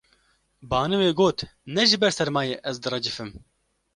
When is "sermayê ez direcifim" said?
2.17-3.29